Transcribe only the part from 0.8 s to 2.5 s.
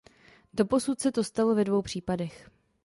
se to stalo ve dvou případech.